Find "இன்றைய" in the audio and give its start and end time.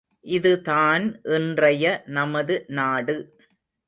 1.29-1.91